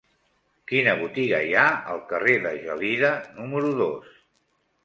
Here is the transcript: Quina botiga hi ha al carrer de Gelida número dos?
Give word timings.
Quina 0.71 0.95
botiga 1.01 1.41
hi 1.49 1.53
ha 1.59 1.65
al 1.97 2.01
carrer 2.13 2.39
de 2.47 2.57
Gelida 2.65 3.13
número 3.41 3.73
dos? 3.83 4.21